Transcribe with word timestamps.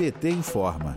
PT 0.00 0.30
informa. 0.30 0.94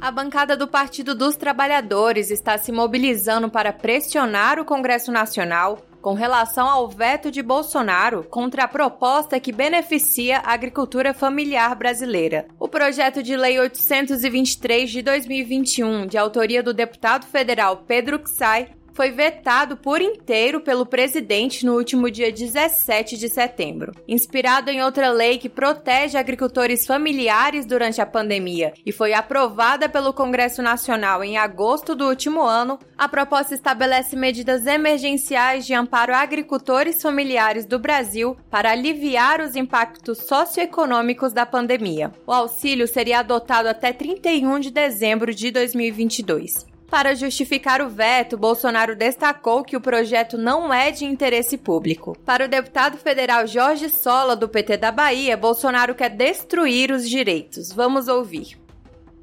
A 0.00 0.10
bancada 0.10 0.56
do 0.56 0.66
Partido 0.66 1.14
dos 1.14 1.36
Trabalhadores 1.36 2.30
está 2.30 2.56
se 2.56 2.72
mobilizando 2.72 3.50
para 3.50 3.70
pressionar 3.70 4.58
o 4.58 4.64
Congresso 4.64 5.12
Nacional 5.12 5.78
com 6.00 6.14
relação 6.14 6.66
ao 6.66 6.88
veto 6.88 7.30
de 7.30 7.42
Bolsonaro 7.42 8.24
contra 8.24 8.64
a 8.64 8.68
proposta 8.68 9.38
que 9.38 9.52
beneficia 9.52 10.38
a 10.38 10.54
agricultura 10.54 11.12
familiar 11.12 11.74
brasileira. 11.76 12.46
O 12.58 12.66
projeto 12.66 13.22
de 13.22 13.36
lei 13.36 13.60
823 13.60 14.90
de 14.90 15.02
2021, 15.02 16.06
de 16.06 16.16
autoria 16.16 16.62
do 16.62 16.72
deputado 16.72 17.26
federal 17.26 17.84
Pedro 17.86 18.22
Xay, 18.26 18.68
foi 19.00 19.12
vetado 19.12 19.78
por 19.78 20.02
inteiro 20.02 20.60
pelo 20.60 20.84
presidente 20.84 21.64
no 21.64 21.74
último 21.74 22.10
dia 22.10 22.30
17 22.30 23.16
de 23.16 23.30
setembro. 23.30 23.94
Inspirado 24.06 24.68
em 24.68 24.82
outra 24.82 25.08
lei 25.08 25.38
que 25.38 25.48
protege 25.48 26.18
agricultores 26.18 26.86
familiares 26.86 27.64
durante 27.64 27.98
a 28.02 28.04
pandemia 28.04 28.74
e 28.84 28.92
foi 28.92 29.14
aprovada 29.14 29.88
pelo 29.88 30.12
Congresso 30.12 30.60
Nacional 30.60 31.24
em 31.24 31.38
agosto 31.38 31.94
do 31.94 32.06
último 32.06 32.42
ano, 32.42 32.78
a 32.98 33.08
proposta 33.08 33.54
estabelece 33.54 34.16
medidas 34.16 34.66
emergenciais 34.66 35.64
de 35.64 35.72
amparo 35.72 36.12
a 36.12 36.18
agricultores 36.18 37.00
familiares 37.00 37.64
do 37.64 37.78
Brasil 37.78 38.36
para 38.50 38.70
aliviar 38.70 39.40
os 39.40 39.56
impactos 39.56 40.18
socioeconômicos 40.18 41.32
da 41.32 41.46
pandemia. 41.46 42.12
O 42.26 42.32
auxílio 42.32 42.86
seria 42.86 43.20
adotado 43.20 43.66
até 43.66 43.94
31 43.94 44.60
de 44.60 44.70
dezembro 44.70 45.34
de 45.34 45.50
2022. 45.50 46.68
Para 46.90 47.14
justificar 47.14 47.80
o 47.80 47.88
veto, 47.88 48.36
Bolsonaro 48.36 48.96
destacou 48.96 49.62
que 49.62 49.76
o 49.76 49.80
projeto 49.80 50.36
não 50.36 50.74
é 50.74 50.90
de 50.90 51.04
interesse 51.04 51.56
público. 51.56 52.18
Para 52.26 52.46
o 52.46 52.48
deputado 52.48 52.98
federal 52.98 53.46
Jorge 53.46 53.88
Sola, 53.88 54.34
do 54.34 54.48
PT 54.48 54.76
da 54.76 54.90
Bahia, 54.90 55.36
Bolsonaro 55.36 55.94
quer 55.94 56.10
destruir 56.10 56.90
os 56.90 57.08
direitos. 57.08 57.70
Vamos 57.72 58.08
ouvir. 58.08 58.58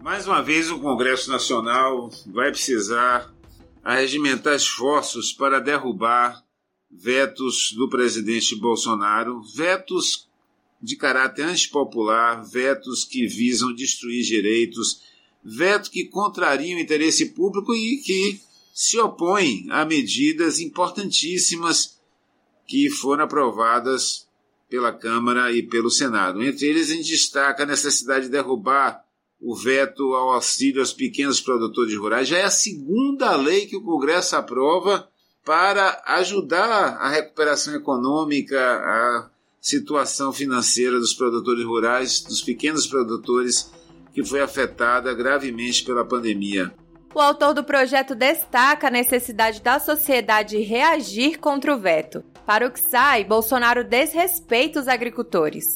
Mais 0.00 0.28
uma 0.28 0.40
vez, 0.40 0.70
o 0.70 0.78
Congresso 0.78 1.28
Nacional 1.28 2.08
vai 2.26 2.52
precisar 2.52 3.34
arregimentar 3.82 4.54
esforços 4.54 5.32
para 5.32 5.58
derrubar 5.58 6.40
vetos 6.88 7.72
do 7.76 7.88
presidente 7.88 8.54
Bolsonaro, 8.54 9.42
vetos 9.42 10.28
de 10.80 10.94
caráter 10.96 11.44
antipopular, 11.44 12.44
vetos 12.44 13.04
que 13.04 13.26
visam 13.26 13.74
destruir 13.74 14.22
direitos 14.22 15.15
veto 15.46 15.90
que 15.90 16.06
contraria 16.06 16.76
o 16.76 16.80
interesse 16.80 17.26
público 17.26 17.72
e 17.74 17.98
que 17.98 18.40
se 18.74 18.98
opõe 18.98 19.64
a 19.70 19.84
medidas 19.84 20.58
importantíssimas 20.58 21.98
que 22.66 22.90
foram 22.90 23.24
aprovadas 23.24 24.26
pela 24.68 24.92
Câmara 24.92 25.52
e 25.52 25.62
pelo 25.62 25.88
Senado. 25.88 26.42
Entre 26.42 26.66
eles, 26.66 26.90
a 26.90 26.94
gente 26.94 27.08
destaca 27.08 27.62
a 27.62 27.66
necessidade 27.66 28.26
de 28.26 28.32
derrubar 28.32 29.04
o 29.40 29.54
veto 29.54 30.14
ao 30.14 30.30
auxílio 30.30 30.80
aos 30.80 30.92
pequenos 30.92 31.40
produtores 31.40 31.96
rurais. 31.96 32.26
Já 32.26 32.38
é 32.38 32.44
a 32.44 32.50
segunda 32.50 33.36
lei 33.36 33.66
que 33.66 33.76
o 33.76 33.82
Congresso 33.82 34.34
aprova 34.34 35.08
para 35.44 36.02
ajudar 36.06 36.68
a 36.98 37.08
recuperação 37.08 37.74
econômica, 37.76 38.58
a 38.58 39.30
situação 39.60 40.32
financeira 40.32 40.98
dos 40.98 41.14
produtores 41.14 41.64
rurais, 41.64 42.20
dos 42.22 42.42
pequenos 42.42 42.86
produtores 42.86 43.70
que 44.16 44.24
foi 44.24 44.40
afetada 44.40 45.12
gravemente 45.12 45.84
pela 45.84 46.02
pandemia. 46.02 46.72
O 47.14 47.20
autor 47.20 47.52
do 47.52 47.62
projeto 47.62 48.14
destaca 48.14 48.86
a 48.86 48.90
necessidade 48.90 49.60
da 49.60 49.78
sociedade 49.78 50.56
reagir 50.56 51.38
contra 51.38 51.76
o 51.76 51.78
veto. 51.78 52.24
Para 52.46 52.66
o 52.66 52.70
que 52.70 52.80
sai, 52.80 53.24
Bolsonaro 53.24 53.84
desrespeita 53.84 54.80
os 54.80 54.88
agricultores. 54.88 55.66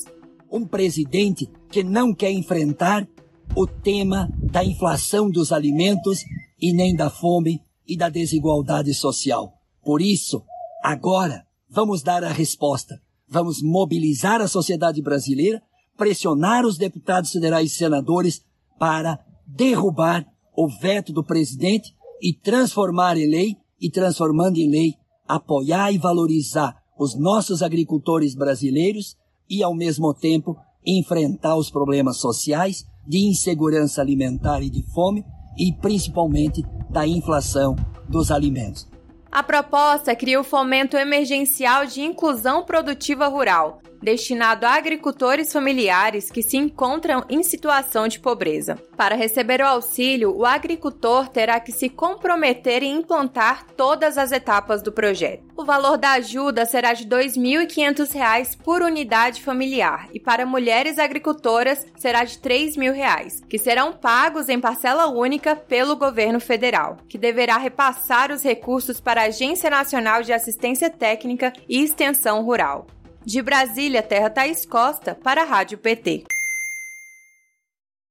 Um 0.50 0.66
presidente 0.66 1.50
que 1.70 1.84
não 1.84 2.14
quer 2.14 2.30
enfrentar 2.30 3.06
o 3.54 3.66
tema 3.66 4.30
da 4.38 4.64
inflação 4.64 5.30
dos 5.30 5.52
alimentos 5.52 6.24
e 6.58 6.72
nem 6.72 6.96
da 6.96 7.10
fome 7.10 7.60
e 7.86 7.94
da 7.94 8.08
desigualdade 8.08 8.94
social. 8.94 9.52
Por 9.84 10.00
isso, 10.00 10.42
agora, 10.82 11.44
vamos 11.68 12.02
dar 12.02 12.24
a 12.24 12.32
resposta. 12.32 13.02
Vamos 13.28 13.60
mobilizar 13.62 14.40
a 14.40 14.48
sociedade 14.48 15.02
brasileira 15.02 15.62
pressionar 16.00 16.64
os 16.64 16.78
deputados 16.78 17.30
federais 17.30 17.72
e 17.72 17.74
senadores 17.74 18.42
para 18.78 19.20
derrubar 19.46 20.26
o 20.56 20.66
veto 20.66 21.12
do 21.12 21.22
presidente 21.22 21.94
e 22.22 22.32
transformar 22.32 23.18
em 23.18 23.28
lei, 23.28 23.56
e 23.78 23.90
transformando 23.90 24.56
em 24.56 24.70
lei, 24.70 24.94
apoiar 25.28 25.92
e 25.92 25.98
valorizar 25.98 26.74
os 26.98 27.14
nossos 27.14 27.62
agricultores 27.62 28.34
brasileiros 28.34 29.14
e, 29.48 29.62
ao 29.62 29.74
mesmo 29.74 30.14
tempo, 30.14 30.56
enfrentar 30.86 31.56
os 31.56 31.70
problemas 31.70 32.16
sociais 32.16 32.86
de 33.06 33.18
insegurança 33.18 34.00
alimentar 34.00 34.62
e 34.62 34.70
de 34.70 34.82
fome 34.94 35.22
e, 35.58 35.70
principalmente, 35.82 36.62
da 36.88 37.06
inflação 37.06 37.76
dos 38.08 38.30
alimentos. 38.30 38.88
A 39.30 39.42
proposta 39.42 40.16
cria 40.16 40.40
o 40.40 40.44
fomento 40.44 40.96
emergencial 40.96 41.84
de 41.84 42.00
inclusão 42.00 42.64
produtiva 42.64 43.28
rural, 43.28 43.82
destinado 44.02 44.66
a 44.66 44.74
agricultores 44.74 45.52
familiares 45.52 46.30
que 46.30 46.42
se 46.42 46.56
encontram 46.56 47.24
em 47.28 47.42
situação 47.42 48.08
de 48.08 48.18
pobreza. 48.18 48.76
Para 48.96 49.14
receber 49.14 49.60
o 49.60 49.66
auxílio, 49.66 50.36
o 50.36 50.44
agricultor 50.44 51.28
terá 51.28 51.60
que 51.60 51.72
se 51.72 51.88
comprometer 51.88 52.82
em 52.82 52.96
implantar 52.96 53.66
todas 53.76 54.18
as 54.18 54.32
etapas 54.32 54.82
do 54.82 54.92
projeto. 54.92 55.44
O 55.56 55.64
valor 55.64 55.98
da 55.98 56.12
ajuda 56.12 56.64
será 56.64 56.94
de 56.94 57.04
R$ 57.04 57.10
2.500 57.10 58.56
por 58.64 58.82
unidade 58.82 59.42
familiar 59.42 60.08
e 60.12 60.18
para 60.18 60.46
mulheres 60.46 60.98
agricultoras 60.98 61.86
será 61.96 62.24
de 62.24 62.34
R$ 62.34 62.40
3.000, 62.40 63.46
que 63.48 63.58
serão 63.58 63.92
pagos 63.92 64.48
em 64.48 64.60
parcela 64.60 65.06
única 65.08 65.54
pelo 65.54 65.96
governo 65.96 66.40
federal, 66.40 66.96
que 67.08 67.18
deverá 67.18 67.58
repassar 67.58 68.32
os 68.32 68.42
recursos 68.42 69.00
para 69.00 69.22
a 69.22 69.26
Agência 69.26 69.68
Nacional 69.68 70.22
de 70.22 70.32
Assistência 70.32 70.88
Técnica 70.88 71.52
e 71.68 71.82
Extensão 71.82 72.42
Rural. 72.42 72.86
De 73.24 73.42
Brasília, 73.42 74.02
Terra 74.02 74.30
Thaís 74.30 74.64
Costa, 74.64 75.14
para 75.14 75.42
a 75.42 75.44
Rádio 75.44 75.78
PT. 75.78 76.24